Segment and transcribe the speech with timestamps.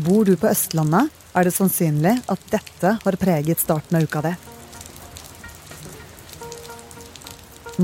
[0.00, 4.30] Bor du på Østlandet, er det sannsynlig at dette har preget starten av uka di.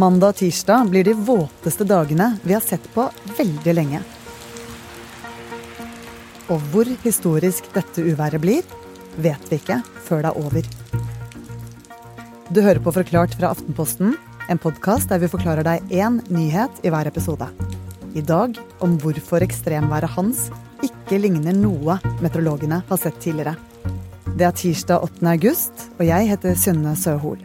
[0.01, 3.05] Mandag og tirsdag blir de våteste dagene vi har sett på
[3.37, 4.01] veldig lenge.
[6.53, 8.63] Og hvor historisk dette uværet blir,
[9.21, 10.71] vet vi ikke før det er over.
[12.49, 14.15] Du hører på Forklart fra Aftenposten,
[14.49, 17.51] en podkast der vi forklarer deg én nyhet i hver episode.
[18.17, 20.47] I dag om hvorfor ekstremværet Hans
[20.87, 23.57] ikke ligner noe meteorologene har sett tidligere.
[24.37, 25.27] Det er tirsdag 8.
[25.33, 27.39] august, og jeg heter Synne Søhol.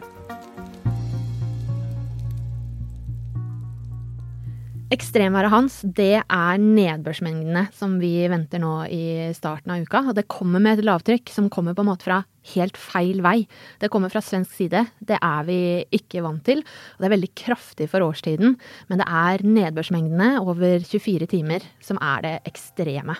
[4.92, 10.02] Ekstremværet hans, det er nedbørsmengdene som vi venter nå i starten av uka.
[10.10, 12.20] Og det kommer med et lavtrykk som kommer på en måte fra
[12.52, 13.38] helt feil vei.
[13.80, 14.84] Det kommer fra svensk side.
[15.00, 15.58] Det er vi
[15.96, 16.60] ikke vant til.
[16.60, 18.58] Og det er veldig kraftig for årstiden.
[18.92, 23.16] Men det er nedbørsmengdene over 24 timer som er det ekstreme.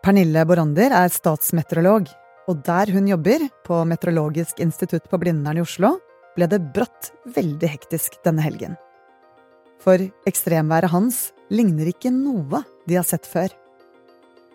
[0.00, 2.06] Pernille Borander er statsmeteorolog.
[2.48, 5.98] Og der hun jobber, på Meteorologisk institutt på Blindern i Oslo,
[6.34, 8.78] ble det brått veldig hektisk denne helgen.
[9.84, 11.20] For ekstremværet hans
[11.52, 13.52] ligner ikke noe de har sett før.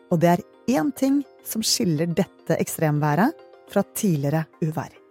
[0.09, 0.45] Og det er
[0.81, 5.04] én ting som skiller dette ekstremværet fra tidligere uvær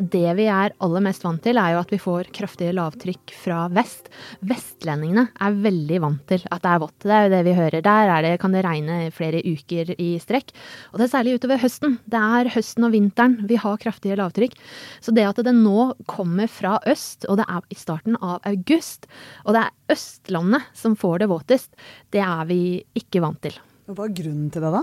[0.00, 3.66] det vi er aller mest vant til, er jo at vi får kraftige lavtrykk fra
[3.74, 4.08] vest.
[4.46, 6.96] Vestlendingene er veldig vant til at det er vått.
[7.04, 7.84] Det er jo det vi hører.
[7.84, 10.54] Der det, kan det regne flere uker i strekk.
[10.92, 11.98] Og det er særlig utover høsten.
[12.10, 14.56] Det er høsten og vinteren vi har kraftige lavtrykk.
[15.04, 19.10] Så det at det nå kommer fra øst, og det er i starten av august,
[19.44, 21.74] og det er Østlandet som får det våtest,
[22.14, 22.62] det er vi
[22.94, 23.56] ikke vant til.
[23.90, 24.82] Hva er grunnen til det, da?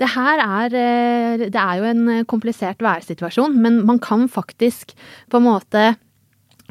[0.00, 4.94] Det her er, eh, det er jo en komplisert værsituasjon, men man kan faktisk
[5.28, 5.88] på en måte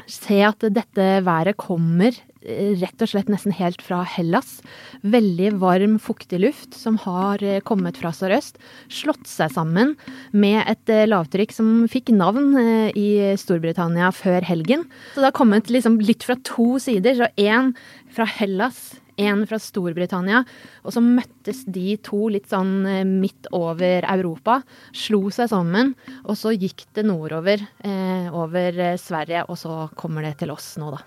[0.08, 2.10] se at dette været kommer
[2.42, 4.58] eh, rett og slett nesten helt fra Hellas.
[5.06, 8.58] Veldig varm, fuktig luft som har eh, kommet fra sørøst.
[8.90, 9.94] Slått seg sammen
[10.32, 12.56] med et lavtrykk som fikk navn
[12.98, 14.88] i Storbritannia før helgen.
[15.14, 17.20] Så det har kommet liksom litt fra to sider.
[17.20, 17.74] Så én
[18.14, 20.42] fra Hellas, en fra Storbritannia.
[20.86, 24.60] Og så møttes de to litt sånn eh, midt over Europa,
[24.96, 30.26] slo seg sammen, og så gikk det nordover, eh, over eh, Sverige, og så kommer
[30.26, 31.02] det til oss nå, da.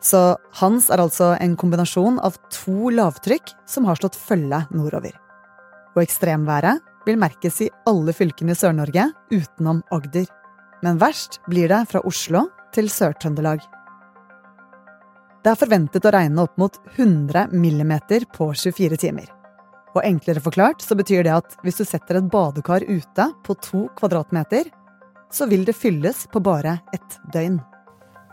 [0.00, 0.20] Så
[0.62, 5.12] Hans er altså en kombinasjon av to lavtrykk som har slått følge nordover.
[5.92, 10.24] Og ekstremværet vil merkes i alle fylkene i Sør-Norge utenom Agder.
[10.84, 13.60] Men verst blir det fra Oslo til Sør-Trøndelag.
[15.40, 19.30] Det er forventet å regne opp mot 100 millimeter på 24 timer.
[19.96, 23.86] Og enklere forklart så betyr det at hvis du setter et badekar ute på to
[23.96, 24.68] kvadratmeter,
[25.32, 27.56] så vil det fylles på bare ett døgn.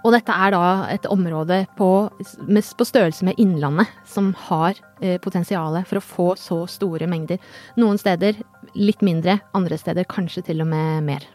[0.06, 5.80] Og dette er da et område på, på størrelse med Innlandet, som har eh, potensial
[5.88, 7.40] for å få så store mengder.
[7.80, 8.38] Noen steder
[8.76, 11.28] litt mindre, andre steder kanskje til og med mer.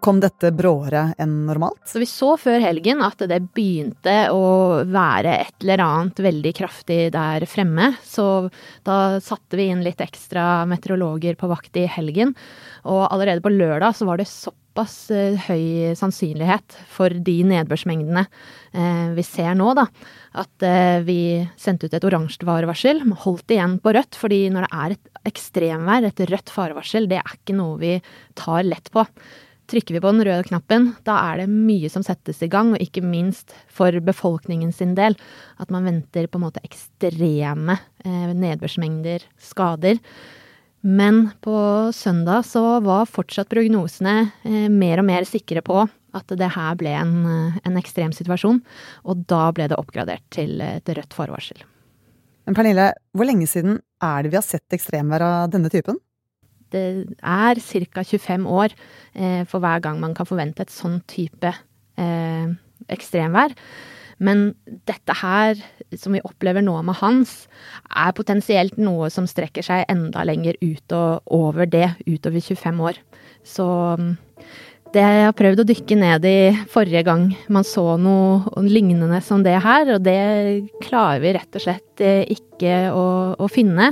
[0.00, 1.82] Kom dette bråere enn normalt?
[1.84, 7.00] Så Vi så før helgen at det begynte å være et eller annet veldig kraftig
[7.12, 7.90] der fremme.
[8.00, 8.48] Så
[8.86, 12.32] da satte vi inn litt ekstra meteorologer på vakt i helgen.
[12.88, 19.12] Og allerede på lørdag så var det såpass eh, høy sannsynlighet for de nedbørsmengdene eh,
[19.12, 19.84] vi ser nå, da,
[20.40, 21.20] at eh, vi
[21.60, 23.04] sendte ut et oransje farevarsel.
[23.26, 27.36] Holdt igjen på rødt, fordi når det er et ekstremvær, et rødt farevarsel, det er
[27.36, 27.96] ikke noe vi
[28.38, 29.04] tar lett på.
[29.70, 32.82] Trykker vi på den røde knappen, da er det mye som settes i gang, og
[32.82, 35.16] ikke minst for befolkningen sin del.
[35.62, 40.02] At man venter på en måte ekstreme eh, nedbørsmengder, skader.
[40.82, 41.56] Men på
[41.94, 46.92] søndag så var fortsatt prognosene eh, mer og mer sikre på at det her ble
[46.98, 48.60] en, eh, en ekstrem situasjon.
[49.06, 51.62] Og da ble det oppgradert til et rødt forvarsel.
[52.48, 56.02] Men Pernille, hvor lenge siden er det vi har sett ekstremvær av denne typen?
[56.72, 56.84] Det
[57.20, 58.04] er ca.
[58.04, 58.74] 25 år
[59.14, 61.52] eh, for hver gang man kan forvente et sånn type
[62.00, 62.52] eh,
[62.92, 63.56] ekstremvær.
[64.22, 64.52] Men
[64.86, 65.58] dette her,
[65.98, 67.46] som vi opplever nå med Hans,
[67.90, 73.00] er potensielt noe som strekker seg enda lenger ut og over det, utover 25 år.
[73.42, 73.66] Så
[73.98, 74.12] mm,
[74.92, 76.38] det jeg har prøvd å dykke ned i
[76.70, 80.20] forrige gang man så noe lignende som det her, og det
[80.84, 83.06] klarer vi rett og slett eh, ikke å,
[83.40, 83.90] å finne.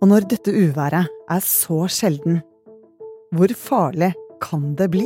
[0.00, 2.38] Og når dette uværet er så sjelden,
[3.36, 5.04] hvor farlig kan det bli?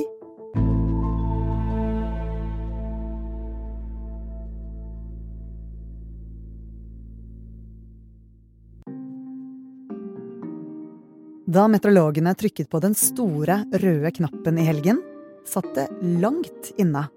[11.51, 15.03] Da meteorologene trykket på den store, røde knappen i helgen,
[15.43, 15.91] satt det
[16.23, 17.09] langt inne.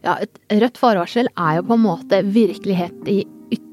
[0.00, 3.20] Ja, et rødt forvarsel er jo på en måte virkelighet i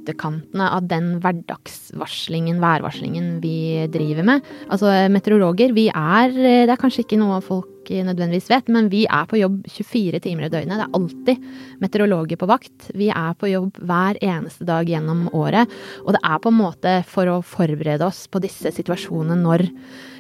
[0.10, 4.48] ytterkantene av den hverdagsvarslingen, værvarslingen vi driver med.
[4.70, 9.26] Altså meteorologer, vi er Det er kanskje ikke noe folk nødvendigvis vet, men vi er
[9.26, 10.78] på jobb 24 timer i døgnet.
[10.78, 11.46] Det er alltid
[11.82, 12.92] meteorologer på vakt.
[12.94, 15.70] Vi er på jobb hver eneste dag gjennom året.
[16.06, 19.66] Og det er på en måte for å forberede oss på disse situasjonene når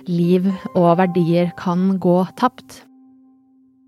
[0.09, 2.88] liv og verdier kan gå tapt.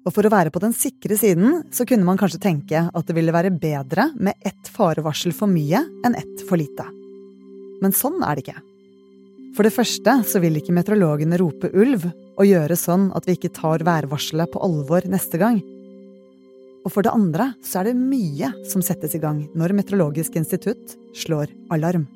[0.01, 3.15] Og for å være på den sikre siden, så kunne man kanskje tenke at det
[3.17, 6.87] ville være bedre med ett farevarsel for mye enn ett for lite.
[7.81, 8.61] Men sånn er det ikke.
[9.55, 13.53] For det første så vil ikke meteorologene rope ulv og gjøre sånn at vi ikke
[13.53, 15.59] tar værvarselet på alvor neste gang.
[16.81, 20.95] Og for det andre så er det mye som settes i gang når Meteorologisk institutt
[21.17, 22.07] slår alarm.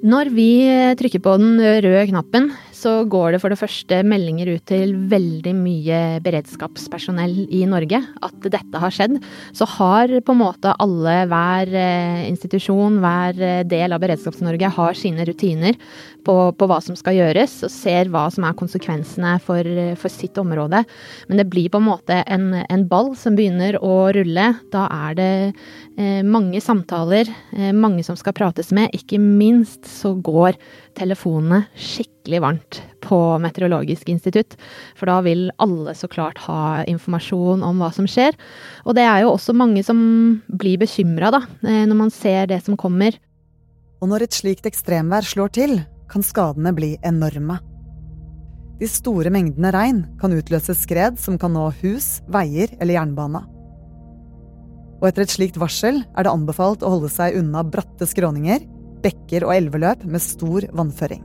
[0.00, 0.50] Når vi
[0.96, 2.46] trykker på den røde knappen,
[2.80, 8.48] så går det for det første meldinger ut til veldig mye beredskapspersonell i Norge at
[8.52, 9.18] dette har skjedd.
[9.56, 14.98] Så har på en måte alle, hver eh, institusjon, hver eh, del av Beredskaps-Norge har
[14.98, 15.76] sine rutiner
[16.24, 19.66] på, på, hva som skal gjøres, og ser hva som er konsekvensene for,
[20.00, 20.82] for sitt område.
[21.28, 24.46] Men det blir på en måte en, en ball som begynner å rulle.
[24.72, 28.92] Da er det eh, mange samtaler, eh, mange som skal prates med.
[28.96, 30.58] Ikke minst så går
[30.98, 34.56] telefonene skikkelig varmt på Meteorologisk institutt.
[34.98, 38.36] For da vil alle så klart ha informasjon om hva som skjer.
[38.84, 40.00] Og det er jo også mange som
[40.48, 43.16] blir bekymra, da, eh, når man ser det som kommer.
[44.00, 47.60] Og når et slikt ekstremvær slår til, kan skadene bli enorme.
[48.80, 53.42] De store mengdene regn kan utløse skred som kan nå hus, veier eller jernbane.
[55.00, 58.64] Og etter et slikt varsel er det anbefalt å holde seg unna bratte skråninger
[59.04, 61.22] bekker og elveløp med stor vannføring.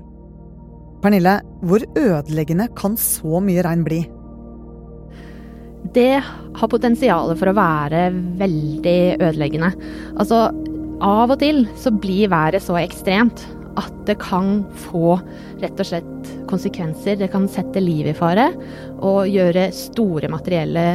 [1.04, 4.02] Pernille, hvor ødeleggende kan så mye regn bli?
[5.94, 8.08] Det har potensial for å være
[8.40, 9.70] veldig ødeleggende.
[10.18, 10.48] Altså,
[11.06, 13.44] av og til så blir været så ekstremt
[13.80, 15.18] at det kan få
[15.62, 17.20] rett og slett konsekvenser.
[17.20, 18.50] Det kan sette livet i fare
[19.04, 20.88] og gjøre store materielle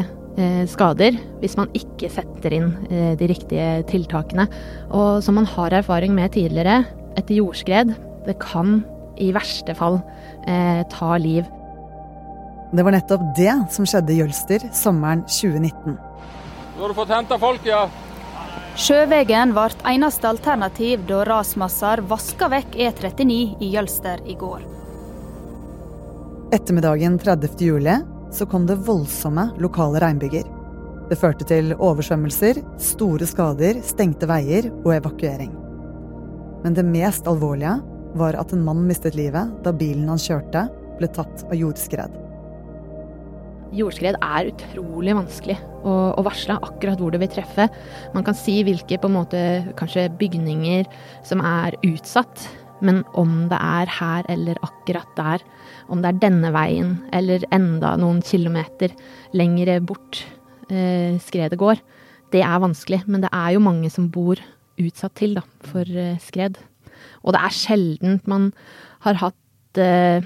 [0.71, 4.47] skader hvis man ikke setter inn eh, de riktige tiltakene.
[4.91, 6.85] Og som man har erfaring med tidligere,
[7.19, 7.95] et jordskred,
[8.27, 8.81] det kan
[9.21, 10.01] i verste fall
[10.47, 11.49] eh, ta liv.
[12.71, 15.97] Det var nettopp det som skjedde i Jølster sommeren 2019.
[15.97, 17.89] Nå har du fått henta folk, ja.
[18.79, 24.63] Sjøveien ble eneste alternativ da rasmasser vaska vekk E39 i Jølster i går.
[26.55, 27.59] Ettermiddagen 30.
[27.67, 27.99] juli
[28.35, 30.47] så kom det voldsomme lokale regnbyger.
[31.11, 35.51] Det førte til oversvømmelser, store skader, stengte veier og evakuering.
[36.63, 37.81] Men det mest alvorlige
[38.19, 40.69] var at en mann mistet livet da bilen han kjørte,
[41.01, 42.15] ble tatt av jordskred.
[43.75, 45.57] Jordskred er utrolig vanskelig
[45.87, 45.93] å,
[46.27, 47.69] varsle akkurat hvor det vil treffe.
[48.15, 49.43] Man kan si hvilke på en måte
[50.19, 50.91] bygninger
[51.27, 52.49] som er utsatt,
[52.85, 55.45] men om det er her eller akkurat der,
[55.91, 58.95] om det er denne veien eller enda noen kilometer
[59.37, 60.23] lengre bort
[60.71, 61.83] eh, skredet går,
[62.33, 63.03] det er vanskelig.
[63.07, 64.41] Men det er jo mange som bor
[64.81, 66.61] utsatt til da, for eh, skred.
[67.25, 68.51] Og det er sjelden man
[69.05, 70.25] har hatt eh,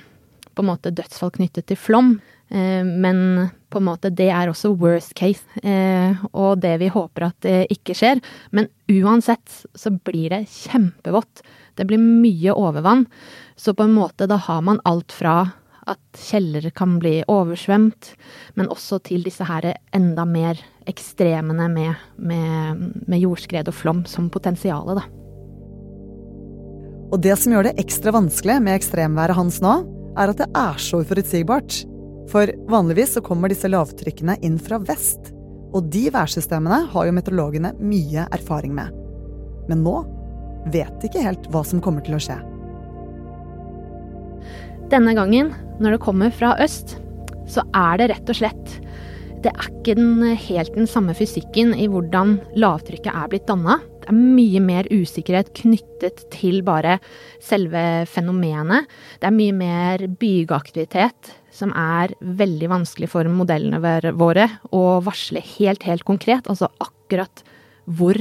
[0.55, 2.17] på en måte dødsfall knyttet til flom.
[2.55, 7.29] Eh, men på en måte det er også worst case, eh, og det vi håper
[7.31, 8.23] at det ikke skjer.
[8.55, 11.43] Men uansett så blir det kjempevått.
[11.75, 13.07] Det blir mye overvann.
[13.57, 15.37] Så på en måte da har man alt fra
[15.85, 18.15] at kjellere kan bli oversvømt,
[18.57, 24.31] men også til disse her enda mer ekstremene med, med, med jordskred og flom som
[24.33, 25.05] potensialet, da.
[27.13, 29.75] Og det som gjør det ekstra vanskelig med ekstremværet hans nå,
[30.19, 31.85] er at det er så uforutsigbart.
[32.33, 35.31] For vanligvis så kommer disse lavtrykkene inn fra vest.
[35.75, 38.91] Og de værsystemene har jo meteorologene mye erfaring med.
[39.69, 40.01] Men nå
[40.73, 42.39] vet ikke helt hva som kommer til å skje.
[44.93, 45.53] Denne gangen,
[45.83, 46.99] når det kommer fra øst,
[47.51, 48.75] så er det rett og slett
[49.45, 53.75] Det er ikke den, helt den samme fysikken i hvordan lavtrykket er blitt danna.
[54.01, 56.95] Det er mye mer usikkerhet knyttet til bare
[57.45, 58.89] selve fenomenet.
[59.21, 63.83] Det er mye mer bygeaktivitet som er veldig vanskelig for modellene
[64.17, 66.49] våre å varsle helt, helt konkret.
[66.49, 67.45] Altså akkurat
[67.85, 68.17] hvor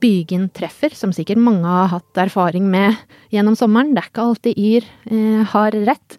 [0.00, 2.96] bygen treffer, som sikkert mange har hatt erfaring med
[3.34, 3.94] gjennom sommeren.
[3.94, 6.18] Det er ikke alltid Yr eh, har rett.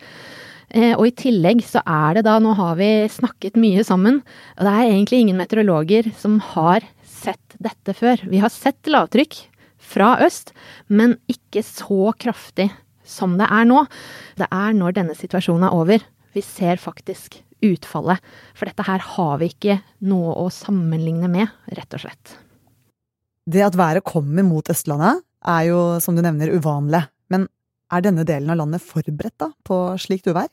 [0.69, 4.21] Eh, og i tillegg så er det da, nå har vi snakket mye sammen,
[4.57, 8.23] og det er egentlig ingen meteorologer som har sett dette før.
[8.29, 9.37] Vi har sett lavtrykk
[9.85, 10.51] fra øst,
[10.87, 12.71] men ikke så kraftig
[13.05, 13.85] som det er nå.
[14.39, 16.05] Det er når denne situasjonen er over,
[16.35, 18.19] vi ser faktisk utfallet.
[18.57, 19.79] For dette her har vi ikke
[20.09, 22.35] noe å sammenligne med, rett og slett.
[23.45, 27.03] Det at været kommer mot Østlandet, er jo, som du nevner, uvanlig.
[27.29, 27.47] Men
[27.93, 30.49] er denne delen av landet forberedt da, på slikt uvær?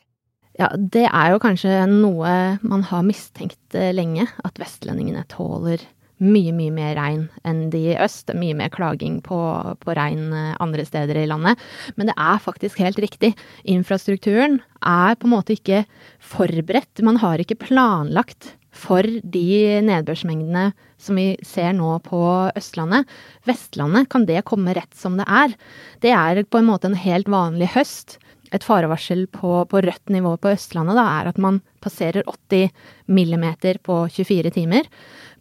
[0.61, 5.80] Ja, det er jo kanskje noe man har mistenkt eh, lenge, at vestlendingene tåler
[6.22, 8.26] mye, mye mer regn enn de i øst.
[8.28, 9.38] Det er mye mer klaging på,
[9.80, 11.61] på regn eh, andre steder i landet.
[11.96, 13.32] Men det er faktisk helt riktig.
[13.64, 15.84] Infrastrukturen er på en måte ikke
[16.20, 17.02] forberedt.
[17.04, 22.23] Man har ikke planlagt for de nedbørsmengdene som vi ser nå på
[22.57, 23.09] Østlandet.
[23.49, 25.55] Vestlandet kan det komme rett som det er.
[26.00, 28.19] Det er på en måte en helt vanlig høst.
[28.52, 32.73] Et farevarsel på, på rødt nivå på Østlandet da, er at man passerer 80
[33.12, 34.88] millimeter på 24 timer.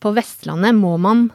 [0.04, 1.30] På Vestlandet må man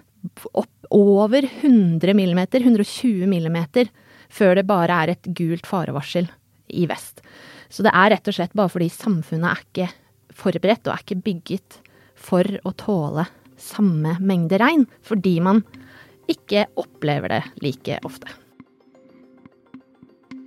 [0.52, 3.88] opp over 100 millimeter, 120 millimeter,
[4.28, 6.28] før det bare er et gult farevarsel
[6.74, 7.22] i vest.
[7.70, 9.88] Så det er rett og slett bare fordi samfunnet er ikke
[10.36, 11.78] forberedt og er ikke bygget
[12.26, 15.62] for å tåle samme mengde regn, fordi man
[16.30, 18.28] ikke opplever det like ofte.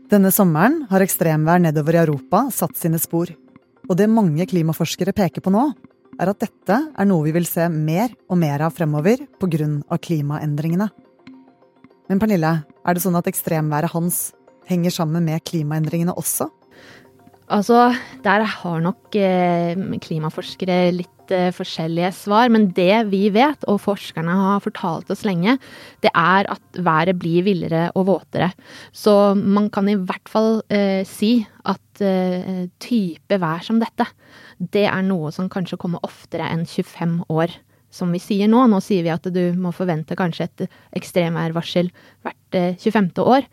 [0.09, 3.29] Denne sommeren har ekstremvær nedover i Europa satt sine spor.
[3.89, 5.67] Og det mange klimaforskere peker på nå,
[6.19, 9.69] er at dette er noe vi vil se mer og mer av fremover pga.
[9.97, 10.89] klimaendringene.
[12.09, 14.33] Men Pernille, er det sånn at ekstremværet hans
[14.69, 16.49] henger sammen med klimaendringene også?
[17.49, 17.93] Altså,
[18.25, 22.49] der har nok eh, klimaforskere litt eh, forskjellige svar.
[22.53, 25.57] Men det vi vet, og forskerne har fortalt oss lenge,
[26.03, 28.51] det er at været blir villere og våtere.
[28.91, 34.07] Så man kan i hvert fall eh, si at eh, type vær som dette,
[34.59, 37.55] det er noe som kanskje kommer oftere enn 25 år.
[37.89, 38.67] Som vi sier nå.
[38.69, 40.67] Nå sier vi at du må forvente kanskje et
[40.99, 41.89] ekstremværvarsel
[42.25, 43.09] hvert 25.
[43.15, 43.49] Eh, år.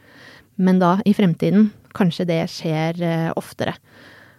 [0.57, 3.01] Men da, i fremtiden, kanskje det skjer
[3.37, 3.75] oftere.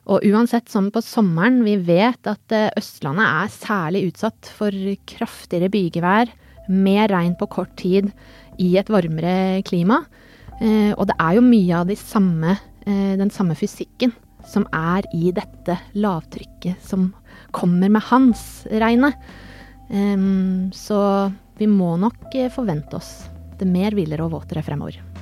[0.08, 4.76] Og uansett, som på sommeren, vi vet at eh, Østlandet er særlig utsatt for
[5.10, 6.32] kraftigere bygevær,
[6.72, 8.10] mer regn på kort tid
[8.64, 10.02] i et varmere klima.
[10.62, 14.14] Eh, og det er jo mye av de samme, den samme fysikken
[14.48, 17.10] som er i dette lavtrykket som
[17.52, 19.20] kommer med Hans-regnet.
[20.72, 21.02] Så
[21.60, 23.12] vi må nok forvente oss
[23.60, 25.17] det mer villere og våtere fremover.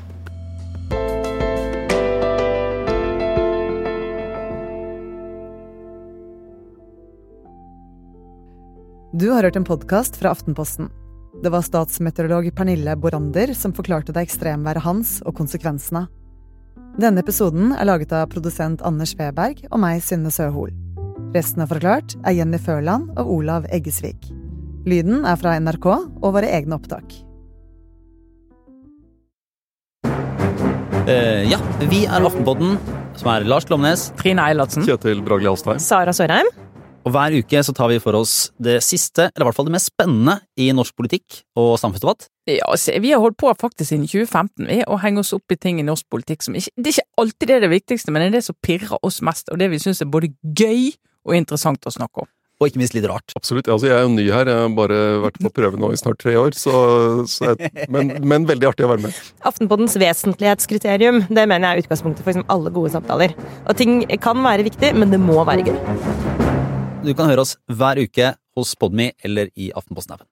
[9.16, 10.90] Du har hørt en podkast fra Aftenposten.
[11.44, 16.02] Det var statsmeteorolog Pernille Borander som forklarte deg ekstremværet hans og konsekvensene.
[17.00, 20.74] Denne episoden er laget av produsent Anders Weberg og meg, Synne Søhol.
[21.32, 24.28] Resten av Forklart er Jenny Førland og Olav Eggesvik.
[24.84, 27.16] Lyden er fra NRK og våre egne opptak.
[31.08, 32.76] Uh, ja, vi er Aftenpodden,
[33.16, 34.10] som er Lars Glomnes.
[34.20, 34.84] Trine Eilertsen.
[34.84, 35.80] Kjetil Bragli Alstheim.
[35.80, 36.52] Sara Sørheim.
[37.06, 39.76] Og hver uke så tar vi for oss det siste, eller i hvert fall det
[39.76, 42.30] mest spennende i norsk politikk og samfunnsdebatt.
[42.50, 45.58] Ja, se, Vi har holdt på faktisk siden 2015 vi, å henge oss opp i
[45.58, 48.26] ting i norsk politikk som ikke Det er ikke alltid det er det viktigste, men
[48.26, 50.96] det er det som pirrer oss mest, og det vi syns er både gøy
[51.26, 52.32] og interessant å snakke om.
[52.62, 53.34] Og ikke minst litt rart.
[53.36, 53.68] Absolutt.
[53.68, 56.22] Altså, jeg er jo ny her, jeg har bare vært på prøve nå i snart
[56.24, 56.72] tre år, så,
[57.28, 59.20] så jeg, men, men, veldig artig å være med.
[59.50, 63.36] Aftenpoddens vesentlighetskriterium, det mener jeg er utgangspunktet for liksom alle gode samtaler.
[63.66, 66.45] Og ting kan være viktig, men det må være gøy.
[67.06, 70.24] Du kan høre oss hver uke hos Podme eller i Aftenposten-appen.